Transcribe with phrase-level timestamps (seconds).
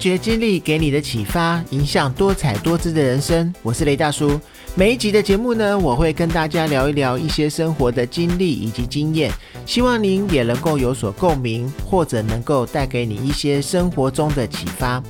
[0.00, 3.52] 发掘经历给你的启发，影响多彩多姿的人生。
[3.62, 4.40] 我是雷大叔。
[4.74, 9.30] 每一集的节目呢，我会跟大家聊一聊一些生活的经历以及经验，
[9.66, 15.02] 希望您也能够有所共鸣，或者能够带给你一些生活中的启发。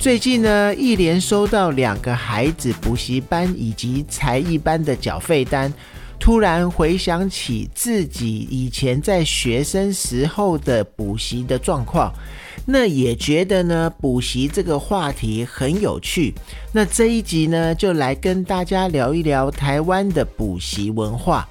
[0.00, 5.70] 最近呢，一连收到两个孩子补习班以及才艺班的缴费单。
[6.18, 12.10] 突然回想起自己以前在学生时候的补习的状况，
[12.66, 16.34] 那也觉得呢补习这个话题很有趣。
[16.72, 21.48] 那这一集呢，就来跟大家聊一聊台湾的补习文化。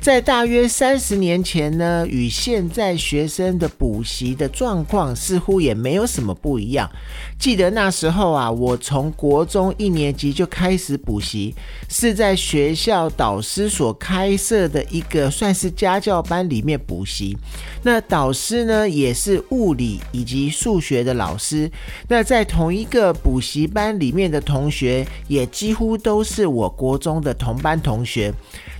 [0.00, 6.90] 在大约三十年前呢，与现在学生的补习的状况似乎也没有什么不一样。
[7.38, 11.54] 记得那时候啊，我从国中一年级就开始补习，
[11.90, 17.36] 是在学校导师所开设的一个算是家教班里面补习。
[17.82, 21.70] 那导师呢，也是物理以及数学的老师。
[22.08, 28.32] 那在同一个补习班里面的同学，也几乎都是我国中的同班同学。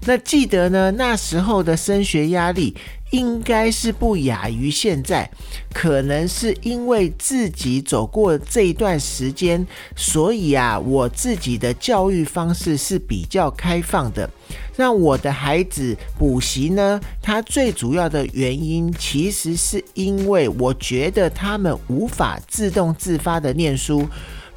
[0.06, 2.74] 那记得呢，那时候的升学压力
[3.10, 5.30] 应该是不亚于现在，
[5.74, 14.28] 可能是因为自己走过这一段时间，所以啊，我自己的教育方式是比较开放的。
[14.76, 24.08] 让我的孩子补习呢，他最主要的原因其实是因为我觉得他们无法自动自发的念书。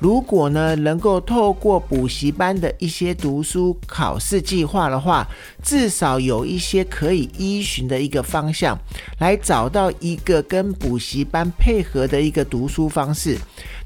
[0.04, 5.26] 如果呢，能够透过补习班的一些读书考试计划的话，
[5.64, 8.78] 至少有一些可以依循的一个方向，
[9.20, 13.38] 来找到一个跟补习班配合的一个读书方式。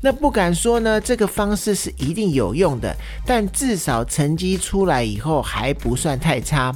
[0.02, 6.76] 那不敢说呢，这个方式是一定有用的，但至少成绩出来以后还不算太差。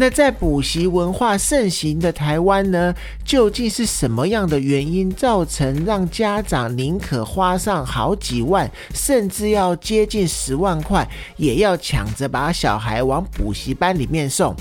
[0.00, 11.06] 那在补习文化盛行的台湾呢，究竟是什么样的原因造成让家长宁可花上好几万，甚至要接近十万块，
[11.36, 14.56] 也要抢着把小孩往补习班里面送？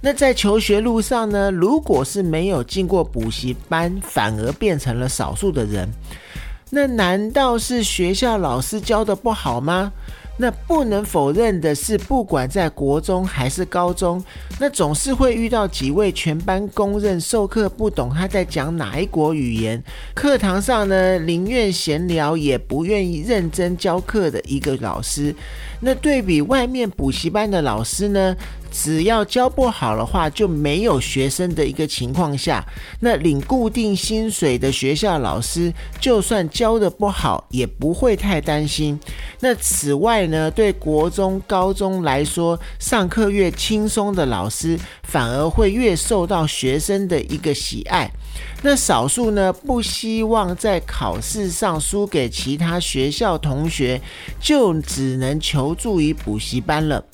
[0.00, 5.88] 那在求学路上呢，如果是没有进过补习班，反而变成了少数的人，
[6.70, 9.92] 那难道是学校老师教的不好吗？
[10.42, 14.20] 那不能否认的是，不管在国中还是高中，
[14.58, 19.80] 那总是会遇到几位全班公认授课不懂他在讲哪一国语言，
[20.14, 25.32] 课堂上呢宁愿闲聊也不愿意认真教课的一个老师。
[25.84, 28.36] 那对比外面补习班的老师呢？
[28.74, 32.64] 只要教不好的话，就没有学生的一个情况下，
[33.00, 35.70] 那领固定薪水的学校老师，
[36.00, 38.98] 就算教的不好，也不会太担心。
[39.40, 48.10] 那此外呢，对国中、高中来说，上课越轻松的老师，反而会越受到学生的一个喜爱。
[48.62, 54.00] 那少数呢，不希望在考试上输给其他学校同学，
[54.40, 57.04] 就只能求助于补习班了。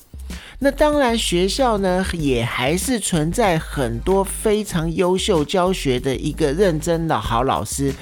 [0.59, 7.95] 那当然，学校呢也还是存在很多非常优秀教学的一个认真的好老师。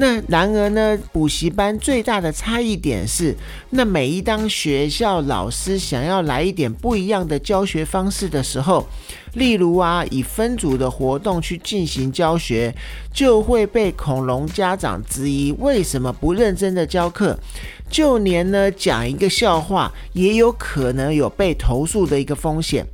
[0.00, 3.34] 那然而呢，补习班最大的差异点是，
[3.70, 8.86] 那每一当学校老师想要来一点不一样的教学方式的时候，
[9.34, 12.72] 例如啊，以分组的活动去进行教学，
[13.12, 17.36] 就会被恐龙家长质疑为什么不认真的教课，
[17.90, 22.86] 就连呢讲一个笑话，也有可能有被投诉的一个风险。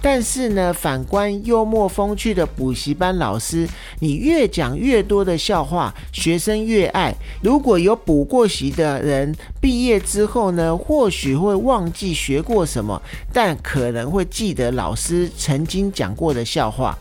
[0.00, 7.14] 但是呢，反观幽默风趣的补习班老师，你越讲越多的笑话，学生越爱。
[7.42, 13.00] 如果有补过习的人，毕业之后呢，或许会忘记学过什么，
[13.32, 16.96] 但可能会记得老师曾经讲过的笑话。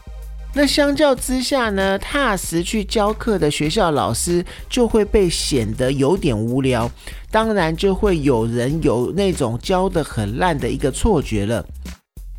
[0.56, 6.90] 那相较之下呢，踏实去教课的学校老师就会被显得有点无聊，
[7.30, 11.64] 当然就会有人有那种教的很烂的一个错觉了。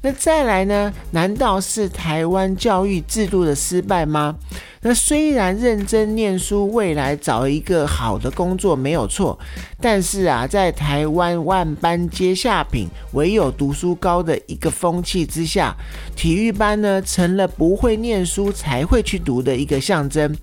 [0.01, 0.93] 那再来呢？
[1.11, 4.37] 难道是台湾教育制度的失败吗？
[4.83, 9.39] 那虽然认真念书，未来找一个好的工作没有错，
[9.81, 15.77] 但是啊，在台湾万般皆下品，唯有读书高的一个风气之下，
[16.15, 20.37] 体育班呢成了不会念书才会去读的一个象征。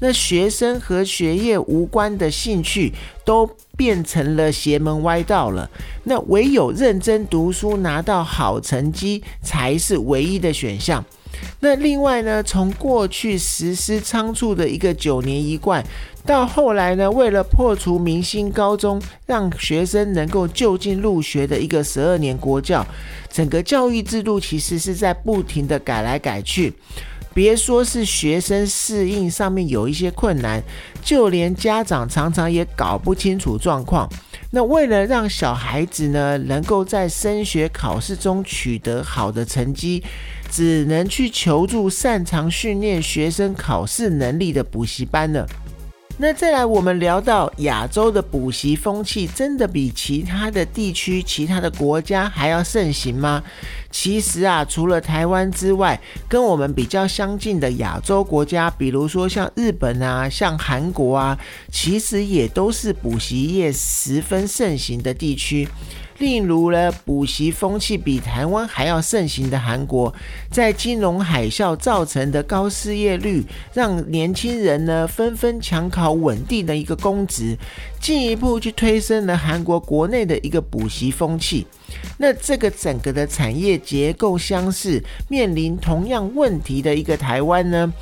[0.00, 2.92] 那学生和学业无关的兴趣
[3.24, 5.70] 都变成了邪门歪道了。
[6.04, 11.04] 那唯有认真读书，拿到好成绩才是唯一的选项。
[11.60, 15.84] 那另外呢，从过去实施仓促的一个九年一贯，
[16.26, 22.84] 到后来呢，为了破除明星高中，让学生能够就近入学的一个十二年国教，
[23.30, 26.72] 整个教育制度其实是在不停的改来改去。
[27.34, 30.62] 别说是学生适应上面有一些困难，
[31.02, 34.06] 就连家长常常也搞不清楚状况。
[34.54, 40.04] 那为了让小孩子呢能够在升学考试中取得好的成绩，
[40.50, 45.46] 只能去求助擅长训练学生考试能力的补习班了。
[46.18, 53.42] 那再来，我们聊到亚洲的补习风气，真的比其他的地区、其他的国家还要盛行吗？
[53.90, 61.36] 其实啊，除了台湾之外，跟我们比较相近的亚洲国家，比如说像日本啊、像韩国啊，
[61.72, 65.66] 其实也都是补习业十分盛行的地区。
[66.22, 70.14] 例如呢，补习风气比台湾还要盛行的韩国，
[70.52, 77.58] 在金融海啸造成的高失业率，让年轻人呢纷纷抢考稳定的一个公职，
[78.00, 81.66] 进一步去推升了韩国国内的一个补习风气。
[82.18, 87.92] 那这个整个的产业结构相似，面临同样问题的一个台湾呢？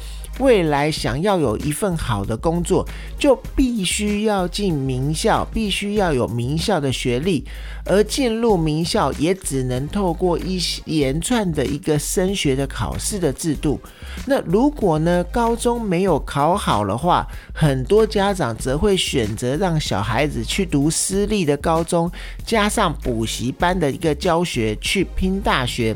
[0.41, 2.87] 未来想要有一份好的工作，
[3.19, 7.45] 就必须要进名校，必须要有名校的学历，
[7.85, 13.79] 而进入名校也只能透过一连串的一个升学的考试的制度。
[14.27, 22.11] 那如果呢，高中没有考好的话，很多家长则会选择让小孩子去读私立的高中，
[22.47, 25.95] 加上补习班的一个教学去拼大学，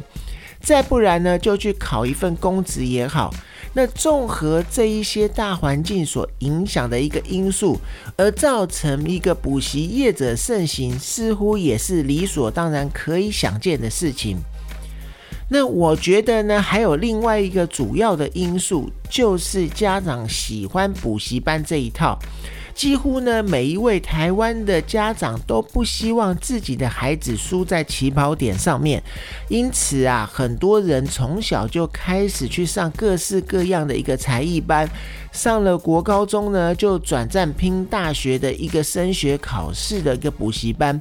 [0.61, 3.33] 再不然呢，就去考一份公职也好。
[3.77, 7.79] 那综合这一些大环境所影响的一个因素，
[8.17, 14.39] 而造成一个补习业者盛行，似乎也是理所当然可以想见的事情。
[15.51, 22.19] 那我觉得呢，还有另外一个主要的因素，就是家长喜欢补习班这一套。
[22.75, 29.01] 几乎呢，每一位台湾的家长都不希望自己的孩子输在起跑点上面，
[29.49, 34.89] 因此啊，很多人从小就开始去上各式各样的一个才艺班。
[35.31, 41.01] 上了国高中呢，就转战拼大学的一个升学考试的一个补习班。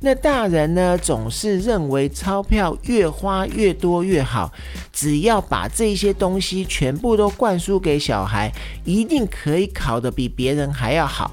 [0.00, 4.50] 那大人呢，总是认为钞票越花越多越好，
[4.90, 8.50] 只要把这些东西全部都灌输给小孩，
[8.84, 11.13] 一定可以考得比别人还要。
[11.14, 11.30] 好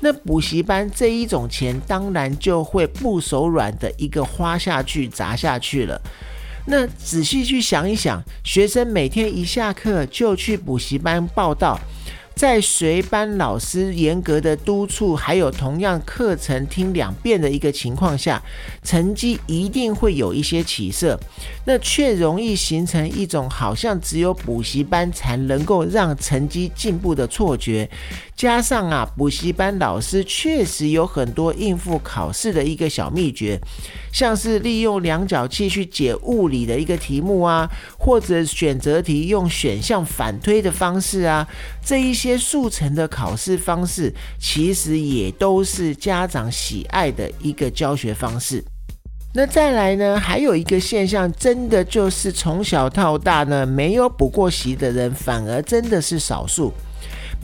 [0.00, 5.98] 那补习班这一种钱，当然就会不手软的一个花下去砸下去了。
[6.66, 11.80] 那仔细去想一想，学生每天一下课就去补习班报到。
[12.34, 18.42] 在随班老师严格的督促，还有同样课程听两遍的一个情况下，
[18.82, 21.18] 成绩一定会有一些起色，
[21.64, 27.88] 那却容易形成一种好像只有补习班才能够让成绩进步的错觉。
[28.36, 33.60] 加上啊，补习班老师确实有很多应付考试的一个小秘诀，
[34.12, 41.46] 像是利用量角器去解物理的一个题目啊，或者选择题用选项反推的方式啊，
[41.84, 48.64] 这一些速成的考试方式，其实也都是家长喜爱的一个教学方式。
[49.32, 56.72] 那再来呢，还有一个现象，真的就是从小到大呢，没有补过习的人，反而真的是少数。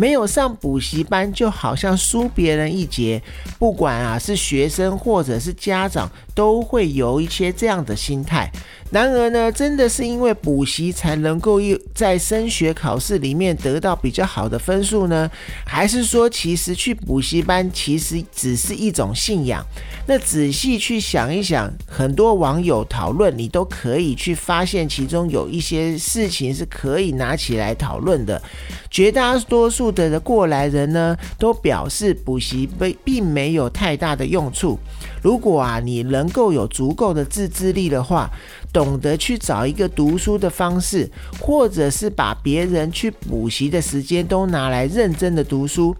[0.00, 3.23] 没有上补习班，就好像输别人一截。
[3.59, 6.11] 不管啊是学生或者是家长，
[6.41, 8.51] 都会有一些这样的心态。
[8.91, 11.61] 然而呢，真的是因为补习才能够
[11.95, 15.31] 在升学考试里面得到比较好的分数呢？
[15.65, 19.65] 还是说，其实去补习班其实只是一种信仰？
[20.09, 28.43] 那仔细去想一想，很多网友讨论，你都可以去发现其中有一些事情是可以拿起来讨论的。
[28.91, 34.77] 绝大多数的过来人呢，都表示补习并并没有太大的用处。
[35.23, 38.31] 如果啊，你能够有足够的自制力的话，
[38.73, 41.11] 懂得去找一个读书的方式，
[41.41, 45.95] 或者是把别人去补习的时间都拿来认真的读书，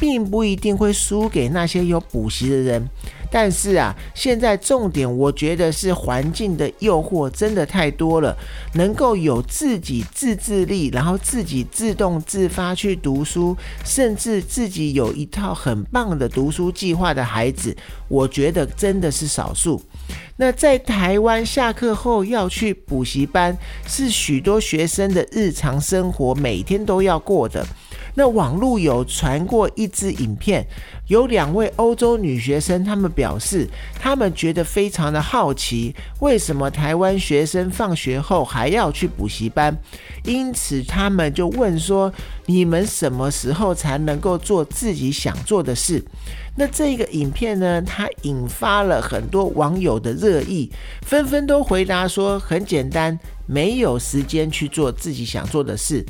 [0.00, 2.88] 并不一定会输给那些有补习的人。
[3.28, 8.34] 但是啊，现在重点我觉得是环境的诱惑真的太多了，
[8.74, 17.76] 能够有自己自制力，然后自己自动自发去读书，甚至自己有一套很棒的读书计划的孩子，
[18.08, 19.82] 我觉得真的是少数。
[20.36, 27.66] 那在台湾下课后要去补习班，是许多学生的日常生活，每天都要过的。
[28.16, 30.66] 那网络有传过一支影片，
[31.06, 33.68] 有两位欧洲女学生，她们表示，
[34.00, 39.76] 她们觉得非常的好奇，为什么台湾学生放学后还要去补习班？
[40.24, 42.10] 因此，他们就问说
[42.46, 46.02] ：“你们什么时候才能够做自己想做的事？”
[46.56, 56.04] 那这个影片呢，它引发了很多网友的热议，纷纷都回答说：“很简单，没有时间去做自己想做的事。”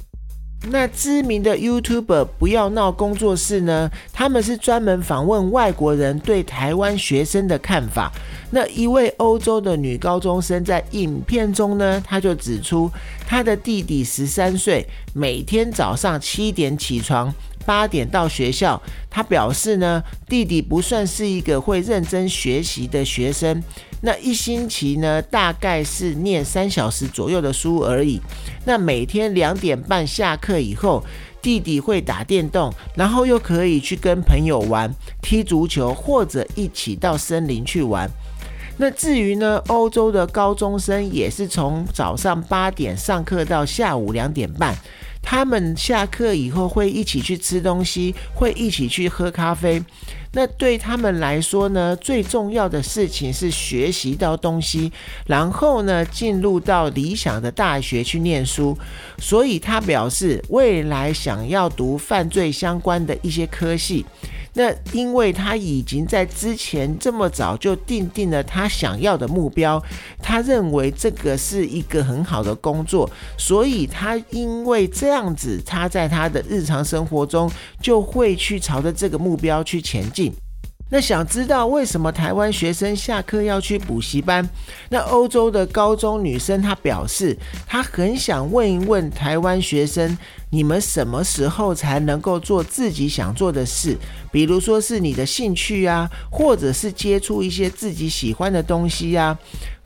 [0.68, 3.90] 那知名的 YouTuber 不要闹工作室呢？
[4.12, 8.10] 他们是专门访问外国人对台湾学生的看法。
[8.50, 12.90] 那一位欧洲的女高中生在影片中呢，她就指出，
[13.26, 17.32] 她的弟弟十三岁，每天早上七点起床。
[17.66, 18.80] 八点到学校，
[19.10, 23.62] 他表示呢，弟弟不算是一个会认真学习的学生，
[24.00, 28.20] 那一星期呢，大概是念三小时左右的书而已。
[28.64, 31.04] 那每天两点半下课以后，
[31.42, 38.08] 弟弟会打电动，然后又可以去跟朋友玩踢足球，或者一起到森林去玩。
[38.78, 44.76] 那至于呢，欧洲的高中生也是从早上八点上课到下午两点半。
[45.28, 49.82] 他们下课以后会一起去吃东西，会一起去喝咖啡。
[50.30, 54.92] 那对他们来说呢，最重要的事情是学习到东西，
[55.26, 58.78] 然后呢，进入到理想的大学去念书。
[59.18, 64.06] 所以他表示，未来想要读犯罪相关的一些科系。
[64.58, 69.82] 那因为他已经在之前这么早就定定了他想要的目标，
[70.22, 77.50] 他认为这个是一个很好的工作，所以他因为这样子，他在他的日常生活中
[77.82, 80.32] 就会去朝着这个目标去前进。
[80.88, 84.48] 那想知道为什么台湾学生下课要去补习班？
[84.88, 90.16] 那欧洲的高中女生她表示，她很想问一问台湾学生，
[90.50, 93.96] 你们什么时候才能够做自己想做的事？
[94.30, 99.36] 比如说是你的兴趣啊，或者是接触一些自己喜欢的东西呀。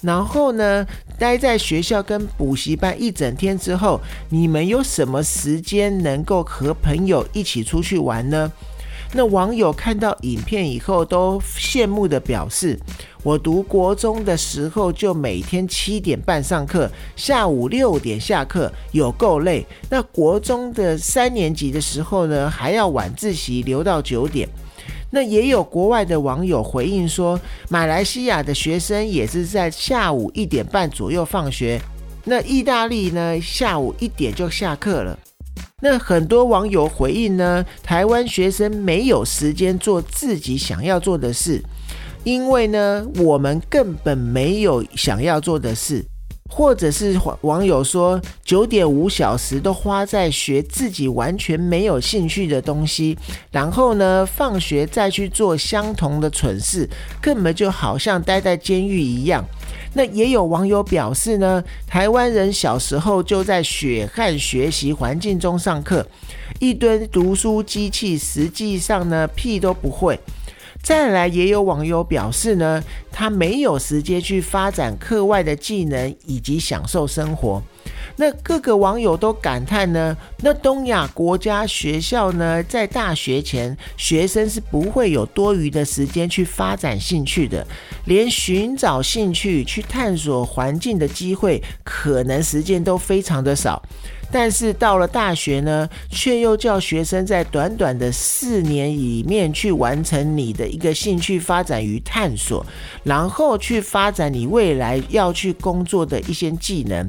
[0.02, 0.86] 然后呢，
[1.18, 8.52] 待在学校跟补习班一整天之后，你们有什么时间能够和朋友一起出去玩呢？
[9.12, 12.78] 那网友看到影片以后都羡慕的表示
[13.24, 19.66] ：“我读国中的时候就每天七点半上课，下午六点下课，有够累。
[19.88, 24.48] 那国中的三年级的时候呢，还要晚自习留到九点。
[25.10, 27.38] 那也有国外的网友回应说，
[27.68, 31.80] 马来西亚的学生也是在下午一点半左右放学。
[32.22, 35.18] 那意大利呢，下午一点就下课了。”
[35.82, 41.62] 那很多网友回应呢，台湾学生没有时间做自己想要做的事，
[42.22, 46.04] 因为呢，我们根本没有想要做的事，
[46.50, 53.16] 或者是网友说九点五小时都花在学自己完全没有兴趣的东西，
[53.50, 56.86] 然后呢，放学再去做相同的蠢事，
[57.22, 59.42] 根本就好像待在监狱一样。
[59.92, 66.06] 那也有网友表示呢，台湾人小时候就在血汗学习环境中上课，
[66.58, 70.18] 一堆读书机器，实际上呢屁都不会。
[70.82, 77.62] 再来，也有网友表示呢，他没有时间去发展课外的技能以及享受生活。
[78.20, 87.66] 那各个网友都感叹呢，那东亚国家学校呢，在大学前，学生是不会有多余的时间去发展兴趣的，
[88.04, 93.82] 连寻找兴趣、去探索环境的机会，可能时间都非常的少。
[94.32, 102.64] 但是到了大学呢，却又叫学生在短短的四年里面去完成你的一个兴趣发展与探索，
[103.04, 107.08] 然后去发展你未来要去工作的一些技能。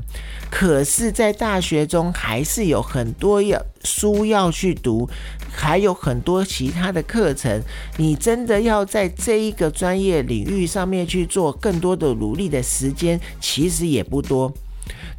[0.49, 5.09] 可是，在大学中还是有很多要书要去读，
[5.49, 7.61] 还有很多其他的课程。
[7.97, 14.51] 你真的要在这一个专业领域上面去做更多的努力的时间，其实也不多。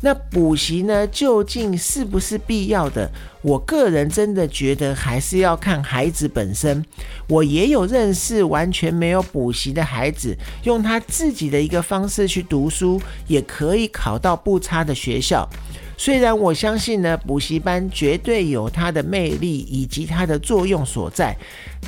[0.04, 3.09] 那补习呢，究竟是不是必要的？
[3.40, 6.85] 我个人真的觉得还是要看孩子本身。
[7.28, 15.49] 我也有认识完全没有补习的孩子，用他自己的一个方式去读书，也可以考到不差的学校。
[15.97, 21.37] 虽然我相信呢，补习班绝对有它的魅力以及它的作用所在。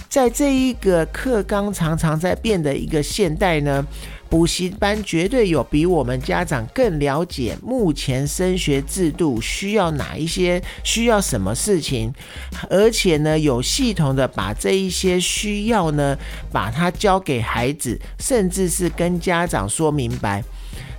[0.08, 3.84] 在这一个课纲常常在变的一个现代呢。
[4.34, 12.12] 补习班绝对有比我们家长更了解目前升学制度需要哪一些，需要什么事情，
[12.68, 16.18] 而且呢，有系统的把这一些需要呢，
[16.50, 20.42] 把它交给孩子，甚至是跟家长说明白。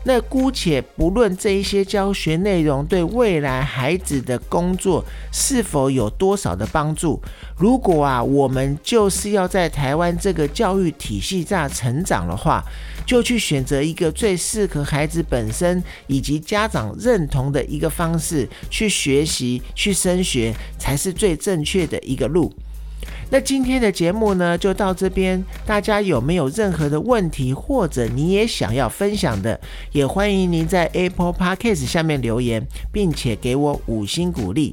[0.03, 7.19] 那姑且不论这一些教学内容对未来孩子的工作是否有多少的帮助，
[7.57, 12.63] 如果啊，我们就是要在台湾这个教育体系下成长的话，
[13.05, 22.53] 就去选择一个最适合孩子本身以及家长认同的一个方式去学习、去升学，才是最正确的一个路。
[23.29, 25.43] 那今天的节目呢，就到这边。
[25.65, 29.59] 大家有没有任何的问题，或者你也想要分享的，
[29.91, 34.71] 也欢迎您在 Apple Podcast 下面留言，并且给我五星鼓励。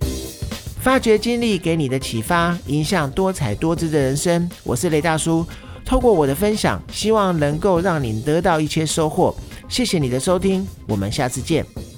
[0.81, 4.51] 发掘经历给你的启发，影响多彩多姿的人生。
[4.65, 5.47] 我是雷大叔，
[5.85, 9.35] 透过我的分享，希望能够让你得到一些收获。
[9.69, 11.92] 谢谢你的收听，我们下次见。